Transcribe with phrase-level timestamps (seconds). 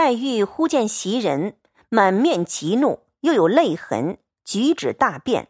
[0.00, 5.48] 黛玉忽见袭人满面急怒，又有泪痕，举止大变，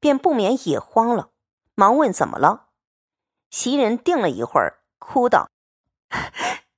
[0.00, 1.28] 便不免也慌了，
[1.74, 2.68] 忙问怎么了。
[3.50, 5.50] 袭人定了一会儿，哭道：“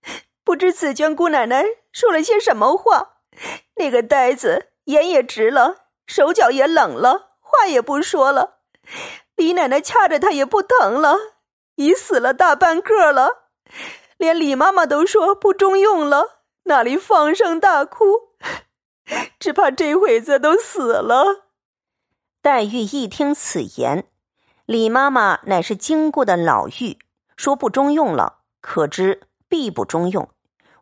[0.43, 3.19] 不知紫娟姑奶奶说了些什么话，
[3.77, 8.63] 那个呆子眼也直了，手脚也冷了，话也不说了。
[9.37, 11.17] 李奶奶掐着他也不疼了，
[11.77, 13.45] 已死了大半个了，
[14.17, 18.05] 连李妈妈都说不中用了。”那里放声大哭，
[19.39, 21.47] 只怕这会子都死了。
[22.41, 24.07] 黛玉一听此言，
[24.65, 26.99] 李妈妈乃是经过的老妪，
[27.37, 30.29] 说不中用了，可知必不中用。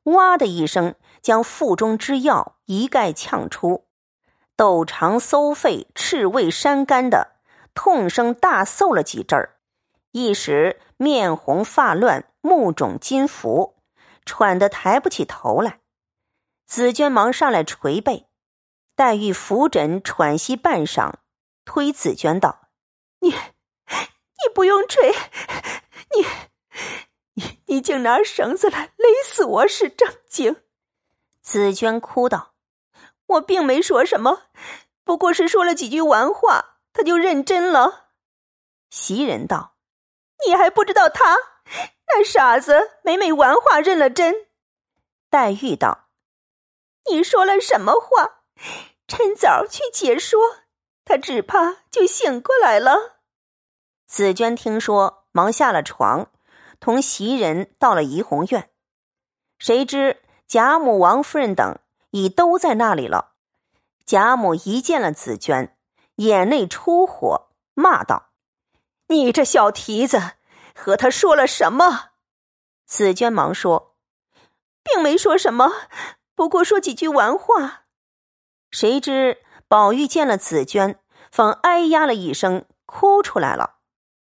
[0.05, 3.87] 哇的一声，将腹中之药一概呛出，
[4.57, 7.37] 斗肠搜肺、赤胃山肝的
[7.75, 9.57] 痛声大嗽了几阵儿，
[10.13, 13.77] 一时面红发乱，目肿筋浮。
[14.31, 15.81] 喘得抬不起头来，
[16.65, 18.29] 紫娟忙上来捶背，
[18.95, 21.15] 黛玉扶枕喘息半晌，
[21.65, 22.69] 推紫娟道
[23.19, 25.13] ：“你，你不用捶，
[26.15, 26.25] 你，
[27.35, 30.63] 你，你竟拿绳子来勒死我是正经。”
[31.43, 32.55] 紫娟哭道
[33.27, 34.43] ：“我并没说什么，
[35.03, 38.11] 不过是说了几句玩话，他就认真了。”
[38.91, 39.75] 袭人道
[40.47, 41.37] ：“你还不知道他？”
[42.13, 44.49] 那傻子每每玩话认了真，
[45.31, 46.09] 黛玉道
[47.09, 48.43] ：“你说了什么话？
[49.07, 50.41] 趁早去解说，
[51.05, 53.21] 他只怕就醒过来了。”
[54.09, 56.33] 紫娟听说，忙下了床，
[56.81, 58.71] 同袭人到了怡红院。
[59.59, 61.79] 谁知贾母、王夫人等
[62.11, 63.35] 已都在那里了。
[64.05, 65.77] 贾母一见了紫娟，
[66.17, 68.31] 眼内出火，骂道
[69.07, 70.33] ：“你这小蹄子！”
[70.83, 72.13] 和他说了什么？
[72.87, 73.97] 紫娟忙说
[74.83, 75.71] ：“并没说什么，
[76.35, 77.83] 不过说几句玩话。”
[78.73, 80.99] 谁知宝玉见了紫娟，
[81.31, 83.75] 方哎呀了一声，哭出来了。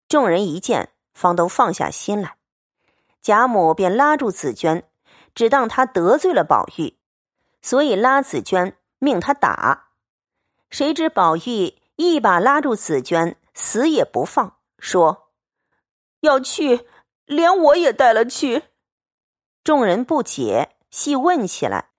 [0.07, 2.37] 众人一见，方都放下心来。
[3.23, 4.87] 贾母便拉住紫娟，
[5.33, 6.95] 只当他得罪了宝玉，
[7.63, 9.87] 所以拉紫娟，命他打。
[10.69, 15.24] 谁知宝玉一把拉住紫娟，死也不放，说。
[16.25, 16.85] 要去，
[17.25, 18.63] 连我也带了去。
[19.63, 21.91] 众人不解，细问起来，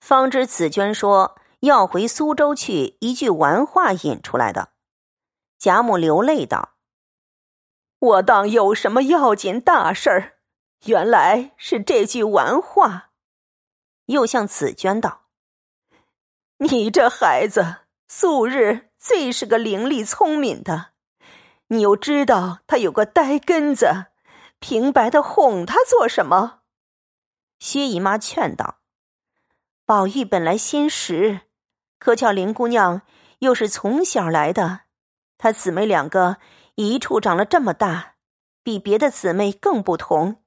[0.00, 4.70] 方知紫娟说要回苏州去，一句玩话引出来的。
[5.58, 6.74] 贾母流泪道
[7.98, 10.38] ：“我当有什么要紧大事儿，
[10.84, 13.10] 原来是这句玩话。”
[14.06, 15.22] 又向紫娟道
[16.58, 17.76] ：“你这孩子
[18.06, 20.87] 素日最是个伶俐聪明的。”
[21.70, 24.06] 你又知道他有个呆根子，
[24.58, 26.60] 平白的哄他做什么？
[27.58, 28.78] 薛姨妈劝道
[29.84, 31.42] ：“宝玉本来心实，
[31.98, 33.02] 可巧林姑娘
[33.40, 34.80] 又是从小来的，
[35.36, 36.38] 她姊妹两个
[36.76, 38.14] 一处长了这么大，
[38.62, 40.42] 比别的姊妹更不同。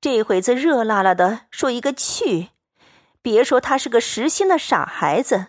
[0.00, 2.48] 这会子热辣辣的说一个去，
[3.22, 5.48] 别说他是个实心的傻孩子，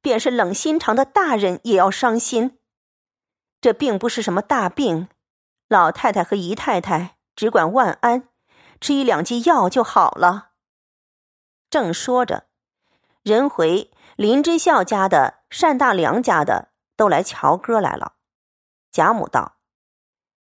[0.00, 2.57] 便是冷心肠的大人也要伤心。”
[3.60, 5.08] 这并不是什么大病，
[5.68, 8.28] 老太太和姨太太只管万安，
[8.80, 10.50] 吃一两剂药就好了。
[11.68, 12.46] 正说着，
[13.22, 18.14] 人回林之孝家的、单大良家的都来瞧歌来了。
[18.90, 19.56] 贾母道：“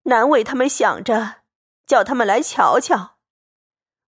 [0.04, 1.42] 难为他们想着，
[1.86, 3.16] 叫他们来瞧瞧。”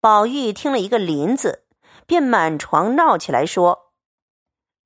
[0.00, 1.66] 宝玉听了一个“林”字，
[2.06, 3.92] 便满床闹起来，说：“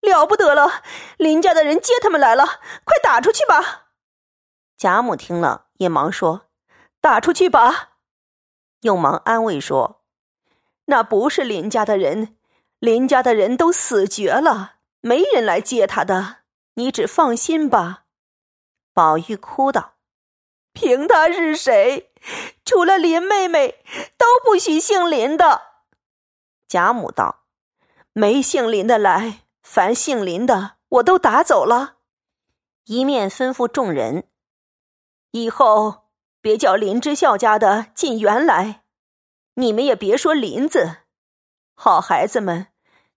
[0.01, 0.83] 了不得了！
[1.19, 2.47] 林家的人接他们来了，
[2.85, 3.89] 快打出去吧！”
[4.81, 6.47] 贾母听了，也忙说
[7.03, 7.99] ：“打出去吧。”
[8.81, 10.01] 又忙安慰说
[10.87, 12.39] ：“那不是林家的人，
[12.79, 16.39] 林家的人都死绝了，没人来接他的。
[16.77, 18.05] 你只放心吧。”
[18.95, 19.97] 宝玉哭道
[20.73, 22.15] ：“凭他是谁？
[22.65, 23.85] 除了林妹妹，
[24.17, 25.61] 都不许姓林的。”
[26.67, 27.43] 贾母道
[28.15, 31.97] ：“没姓林的来，凡姓林的，我都打走了。”
[32.89, 34.27] 一面吩咐众人。
[35.33, 36.09] 以后
[36.41, 38.83] 别叫林之孝家的进园来，
[39.55, 40.99] 你们也别说林子。
[41.75, 42.69] 好孩子们，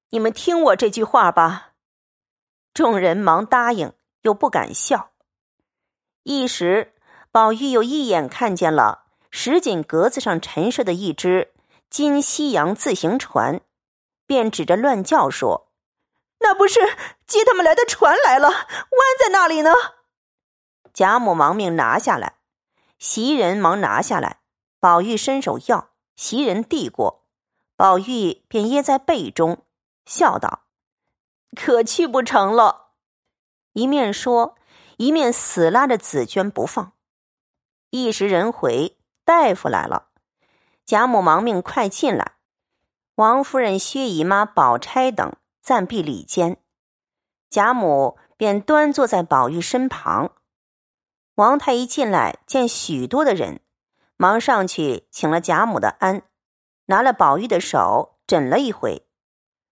[0.10, 1.72] 你们听我这句话吧。
[2.74, 5.12] 众人忙答应，又不敢笑。
[6.24, 6.94] 一时，
[7.32, 11.54] 宝玉又一眼看见了石井格子上陈设的一只
[11.90, 13.62] 金西洋自行船，
[14.28, 15.72] 便指着乱叫说
[16.40, 16.80] ：“那不是
[17.26, 18.50] 接他们来的船来了？
[18.50, 18.58] 弯
[19.20, 19.72] 在那里呢？”
[20.94, 22.36] 贾母忙命拿下来，
[23.00, 24.42] 袭人忙拿下来。
[24.80, 27.24] 宝玉伸手要，袭人递过，
[27.76, 29.66] 宝玉便掖在被中，
[30.06, 30.64] 笑道
[31.56, 32.92] ：“可去不成了。”
[33.74, 34.56] 一面说，
[34.98, 36.92] 一面死拉着紫娟不放。
[37.90, 40.10] 一时人回，大夫来了，
[40.86, 42.34] 贾母忙命快进来。
[43.16, 46.58] 王夫人、薛姨妈、宝钗等暂避里间，
[47.50, 50.34] 贾母便端坐在宝玉身旁。
[51.36, 53.60] 王太医进来，见许多的人，
[54.18, 56.22] 忙上去请了贾母的安，
[56.86, 59.08] 拿了宝玉的手诊了一回。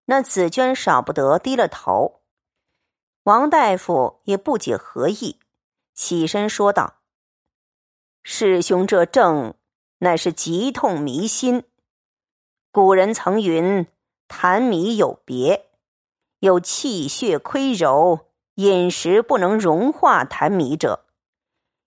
[0.06, 2.22] 那紫娟少不得低了头。
[3.22, 5.38] 王大夫也不解何意，
[5.94, 6.94] 起身说道
[8.24, 9.54] ：“师兄这症，
[9.98, 11.62] 乃是急痛迷心。
[12.72, 13.86] 古人曾云
[14.26, 15.70] ：‘痰迷有别，
[16.40, 18.26] 有气血亏柔，
[18.56, 21.04] 饮食不能融化痰迷者。’”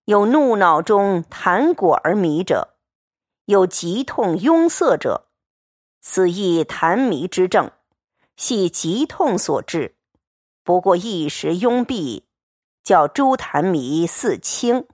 [0.06, 2.76] 有怒恼中痰果而迷者，
[3.46, 5.26] 有急痛壅塞者，
[6.00, 7.72] 此亦痰迷之症，
[8.36, 9.96] 系急痛所致。
[10.62, 12.28] 不过一时壅闭，
[12.84, 14.86] 叫诸痰迷似轻。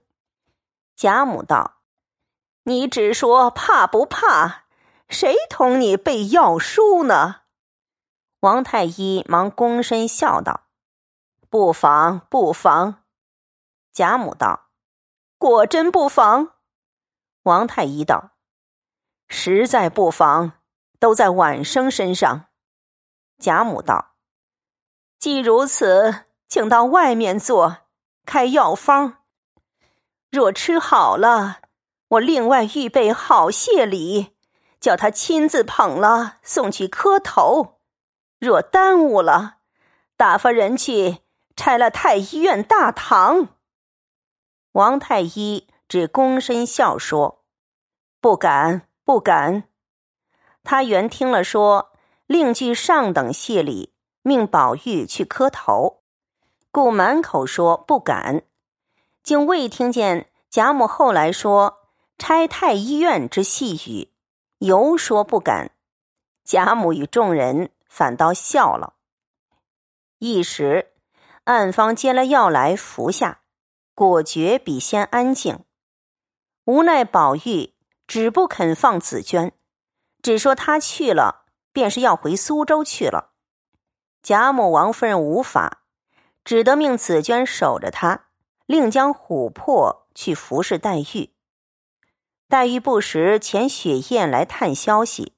[0.95, 1.83] 贾母道
[2.65, 4.63] ：“你只说怕不怕？
[5.09, 7.41] 谁同你背药书呢？”
[8.41, 10.61] 王太医忙躬身笑道
[11.51, 13.03] ：“不妨，不妨。”
[13.93, 14.71] 贾母道。
[15.43, 16.53] 果真不妨，
[17.41, 18.31] 王太医道
[19.27, 20.53] ：“实在不妨，
[21.01, 22.45] 都在晚生身上。”
[23.39, 24.15] 贾母道
[25.19, 27.79] ：“既如此，请到外面坐，
[28.25, 29.17] 开药方。
[30.31, 31.59] 若吃好了，
[32.07, 34.37] 我另外预备好谢礼，
[34.79, 37.81] 叫他亲自捧了送去磕头。
[38.39, 39.57] 若耽误了，
[40.15, 41.17] 打发人去
[41.57, 43.49] 拆了太医院大堂。”
[44.73, 47.43] 王太医只躬身笑说
[48.21, 49.63] ：“不敢，不敢。”
[50.63, 51.91] 他原听了说，
[52.25, 56.01] 另具上等谢礼，命宝玉去磕头，
[56.71, 58.43] 故满口说不敢，
[59.21, 64.11] 竟未听见贾母后来说拆太医院之细语，
[64.57, 65.71] 犹说不敢。
[66.43, 68.95] 贾母与众人反倒笑了。
[70.17, 70.93] 一时，
[71.43, 73.41] 暗方接了药来服下。
[73.95, 75.63] 果觉比先安静，
[76.65, 77.75] 无奈宝玉
[78.07, 79.53] 只不肯放紫娟，
[80.21, 83.33] 只说他去了便是要回苏州去了。
[84.23, 85.83] 贾母、王夫人无法，
[86.43, 88.29] 只得命紫娟守着他，
[88.65, 91.33] 另将琥珀去服侍黛玉。
[92.47, 95.35] 黛玉不时遣雪雁来探消息，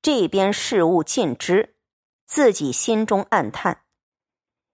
[0.00, 1.74] 这边事务尽知，
[2.26, 3.82] 自己心中暗叹，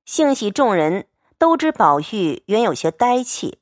[0.05, 1.09] 幸喜众人。
[1.45, 3.59] 都知宝玉原有些呆气，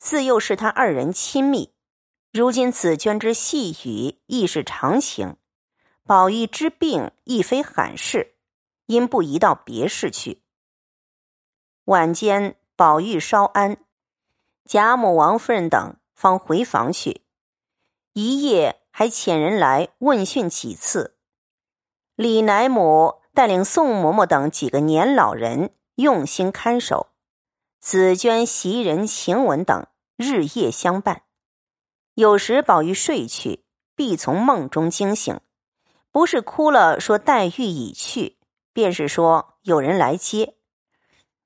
[0.00, 1.72] 自幼是他二人亲密。
[2.32, 5.36] 如今紫娟之细语亦是常情，
[6.04, 8.34] 宝玉之病亦非罕事，
[8.86, 10.42] 因不移到别室去。
[11.84, 13.76] 晚间，宝玉稍安，
[14.64, 17.20] 贾母、王夫人等方回房去。
[18.12, 21.16] 一夜还遣人来问讯几次。
[22.16, 27.06] 李乃母带领宋嬷嬷等几个年老人用心看守。
[27.80, 31.22] 紫娟、袭人、晴雯等日夜相伴，
[32.12, 33.64] 有时宝玉睡去，
[33.96, 35.40] 必从梦中惊醒，
[36.12, 38.36] 不是哭了说黛玉已去，
[38.74, 40.56] 便是说有人来接。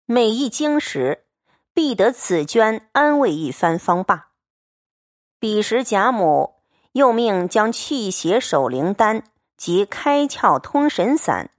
[0.06, 1.24] 每一惊时，
[1.72, 4.30] 必得紫娟安慰一番方罢。
[5.38, 6.56] 彼时贾母
[6.92, 9.22] 又命将去邪守灵丹
[9.56, 11.52] 及开窍通神散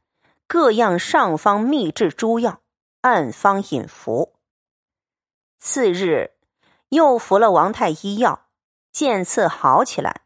[0.48, 2.60] 各样上方秘制诸药，
[3.00, 4.35] 暗方引服。
[5.68, 6.30] 次日，
[6.90, 8.50] 又服了王太医药，
[8.92, 10.22] 渐次好起来。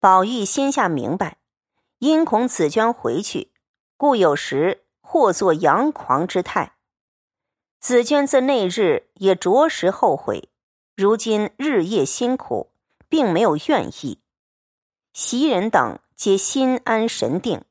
[0.00, 1.36] 宝玉心下明白，
[1.98, 3.52] 因恐紫娟回去，
[3.98, 6.78] 故有时或作佯狂之态。
[7.78, 10.48] 紫娟自那日也着实后悔，
[10.96, 12.72] 如今日夜辛苦，
[13.06, 14.22] 并没有怨意。
[15.12, 17.66] 袭人等皆心安神定，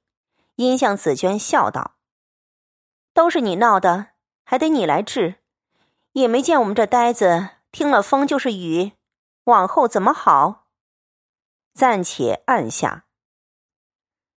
[0.57, 1.96] 因向紫娟笑道
[3.15, 4.10] ：“都是你闹的，
[4.43, 5.38] 还得你来治。”
[6.17, 8.93] 也没见我们这呆子听了风就是雨，
[9.43, 10.65] 往后怎么好？
[11.75, 13.05] 暂且按下。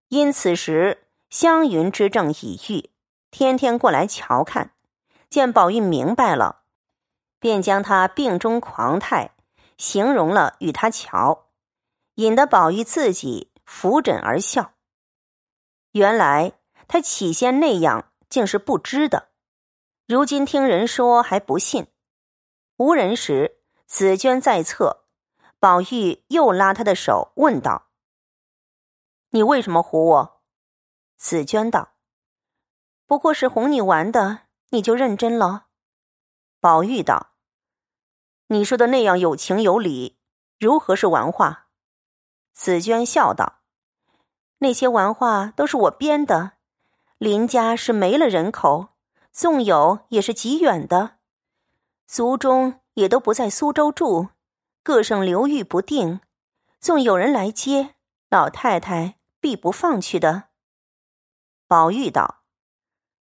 [0.09, 2.89] 因此时湘云之症已愈，
[3.31, 4.73] 天天过来瞧看，
[5.29, 6.63] 见宝玉明白了，
[7.39, 9.31] 便将他病中狂态
[9.77, 11.45] 形容了与他瞧，
[12.15, 14.73] 引得宝玉自己扶枕而笑。
[15.93, 16.51] 原来
[16.89, 19.28] 他起先那样竟是不知的。
[20.09, 21.85] 如今听人说还不信，
[22.77, 25.05] 无人时，紫娟在侧，
[25.59, 27.89] 宝玉又拉她的手问道
[29.29, 30.41] ：“你为什么唬我？”
[31.15, 31.89] 紫娟道
[33.05, 35.67] ：“不过是哄你玩的，你就认真了。”
[36.59, 37.35] 宝玉道
[38.49, 40.17] ：“你说的那样有情有理，
[40.57, 41.67] 如何是玩话？”
[42.51, 43.59] 紫娟笑道
[44.57, 46.53] ：“那些玩话都是我编的。
[47.19, 48.95] 林家是没了人口，
[49.31, 51.19] 纵有也是极远的，
[52.05, 54.29] 族中也都不在苏州住，
[54.83, 56.21] 各省流域不定。
[56.79, 57.95] 纵有人来接，
[58.29, 60.49] 老太太必不放去的。”
[61.67, 62.43] 宝玉道：“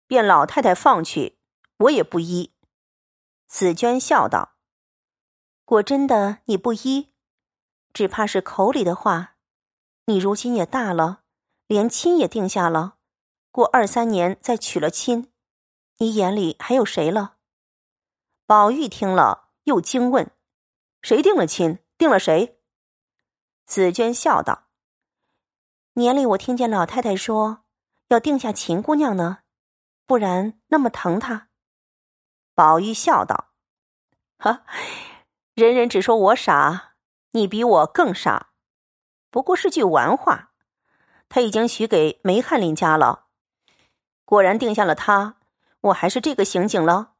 [0.07, 1.39] 便老太太放去，
[1.77, 2.53] 我也不依。”
[3.47, 4.55] 紫娟笑道
[5.63, 7.13] ：“果真的你不依，
[7.93, 9.37] 只怕是口里的话。
[10.07, 11.21] 你如今也大了，
[11.65, 12.97] 连亲也定下了，
[13.51, 15.31] 过二三年再娶了亲，
[15.97, 17.35] 你眼里还有谁了？”
[18.45, 20.31] 宝玉听了，又惊问
[21.01, 21.79] ：“谁定了亲？
[21.97, 22.59] 定了谁？”
[23.65, 24.67] 紫娟笑道
[25.93, 27.63] ：“年里我听见老太太说。”
[28.09, 29.39] 要定下秦姑娘呢，
[30.05, 31.49] 不然那么疼她。
[32.53, 33.49] 宝玉笑道
[34.37, 34.63] ：“哈，
[35.55, 36.97] 人人只说我傻，
[37.31, 38.51] 你比我更傻。
[39.31, 40.51] 不过是句玩话。
[41.27, 43.25] 他已经许给梅翰林家了，
[44.23, 45.37] 果然定下了他，
[45.85, 47.13] 我还是这个刑警了。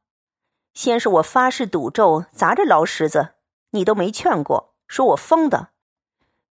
[0.74, 3.34] 先是我发誓赌咒砸着老石子，
[3.70, 5.70] 你都没劝过，说我疯的。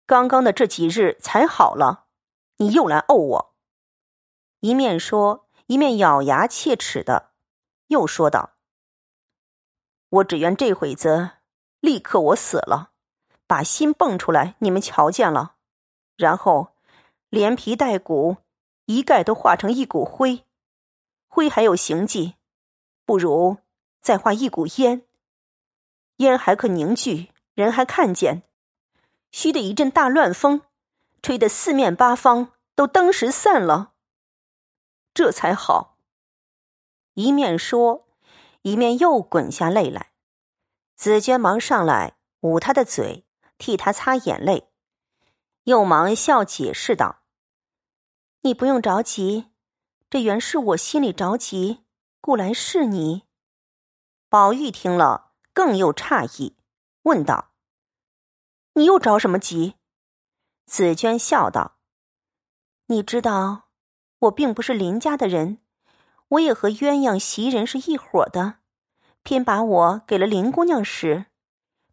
[0.06, 2.06] 刚刚的这几日才好了，
[2.58, 3.56] 你又来怄我。”
[4.62, 7.32] 一面说，一面咬牙切齿的，
[7.88, 8.52] 又说道
[10.10, 11.32] ：“我只愿这会子
[11.80, 12.92] 立刻我死了，
[13.46, 15.56] 把心蹦出来，你们瞧见了，
[16.16, 16.70] 然后
[17.30, 18.38] 连皮带骨
[18.86, 20.46] 一概都化成一股灰，
[21.36, 22.36] 灰还有形迹，
[23.04, 23.58] 不如
[24.00, 25.06] 再化一股烟，
[26.16, 28.44] 烟还可凝聚，人还看见，
[29.32, 30.62] 须得一阵大乱风，
[31.22, 33.92] 吹得四面八方都登时散了。”
[35.14, 35.98] 这才好。
[37.16, 38.08] 一面说，
[38.62, 40.14] 一面又滚下泪来。
[40.96, 43.26] 紫娟忙上来捂他的嘴，
[43.58, 44.70] 替他擦眼泪，
[45.66, 47.24] 又忙笑解释道
[48.44, 49.48] ：“你不用着急，
[50.16, 51.84] 这原是我心里着急，
[52.22, 53.24] 故来是你。”
[54.32, 56.56] 宝玉听了，更又诧异，
[57.02, 57.52] 问道
[58.76, 59.76] ：“你又着什么急？”
[60.66, 61.80] 紫娟笑道
[62.88, 63.64] ：“你知道。”
[64.20, 65.58] 我并不是林家的人，
[66.30, 68.60] 我也和鸳鸯袭人是一伙的，
[69.22, 71.26] 偏把我给了林姑娘使，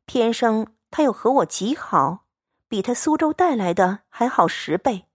[0.06, 2.26] 偏生她又和我极好，
[2.68, 5.08] 比她苏州带来的还好十倍，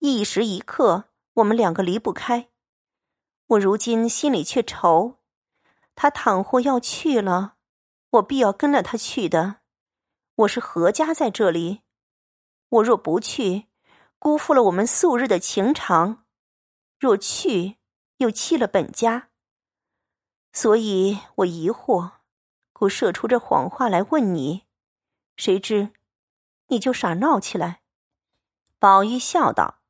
[0.00, 1.04] 一时一刻
[1.34, 2.48] 我们两个离不开。
[3.46, 5.18] 我如今心里却愁，
[5.94, 7.56] 他倘或要去了，
[8.10, 9.60] 我必要跟了他去的。
[10.34, 11.82] 我是何家在这里，
[12.68, 13.68] 我若不去，
[14.18, 16.24] 辜负了我们素日的情长。
[16.98, 17.78] 若去，
[18.18, 19.28] 又弃了本家，
[20.52, 22.12] 所以我疑惑，
[22.72, 24.66] 故设出这谎话来问你。
[25.36, 25.92] 谁知，
[26.68, 27.82] 你就傻闹起来。
[28.78, 29.80] 宝玉笑道：“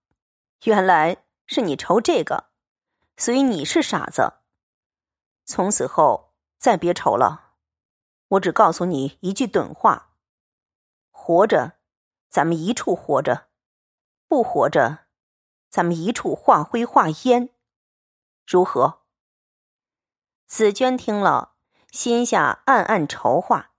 [0.65, 1.22] 原来
[1.53, 2.47] 是你愁这个，
[3.17, 4.41] 所以你是傻子。
[5.45, 7.53] 从此后再别愁了。
[8.29, 10.15] 我只告诉你一句短话：
[11.11, 11.75] 活着，
[12.29, 13.49] 咱们一处活着；
[14.27, 15.01] 不活着。”
[15.73, 17.49] 咱们一处化灰化烟，
[18.47, 19.01] 如何？
[20.47, 21.55] 紫娟听了，
[21.91, 23.71] 心下暗暗筹划。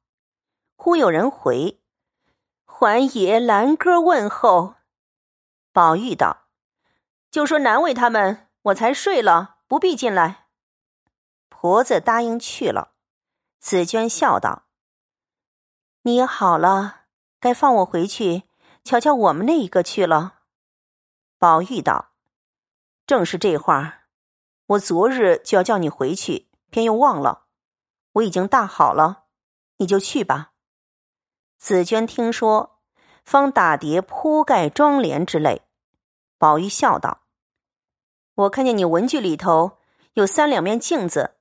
[0.76, 1.84] 忽有人回
[2.66, 4.74] ：“还爷兰歌问候。”
[5.72, 6.43] 宝玉道
[7.34, 10.46] ：“就说难为他们，我才睡了，不必进来。”
[11.50, 12.94] 婆子答应去了。
[13.60, 14.66] 紫娟笑道
[16.04, 17.06] ：“你也好了，
[17.40, 18.44] 该放我回去
[18.84, 20.42] 瞧瞧我们那一个去了。”
[21.40, 22.12] 宝玉道
[23.08, 24.04] ：“正是这话，
[24.68, 27.48] 我昨日就要叫你回去，偏又忘了。
[28.12, 29.24] 我已经大好了，
[29.78, 30.52] 你就去吧。”
[31.58, 32.80] 紫娟听说，
[33.26, 35.64] 方打叠铺盖妆帘之类。
[36.38, 37.22] 宝玉笑道
[38.36, 39.78] ：“我看见你文具里头
[40.14, 41.36] 有三两面镜子，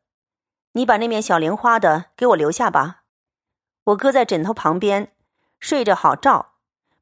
[0.73, 3.05] 你把那面小莲花的给我留下吧，
[3.85, 5.15] 我搁在枕头旁边，
[5.59, 6.55] 睡着好照，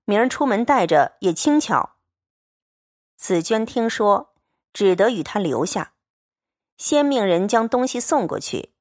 [0.05, 1.97] 明儿出门带着也轻巧。”
[3.19, 4.33] 紫娟听说，
[4.73, 5.95] 只得与他留下，
[6.77, 8.73] 先命人将东西送过去，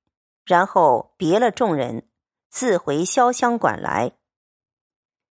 [0.45, 2.07] 然后别了众人，
[2.49, 4.18] 自回潇湘馆来。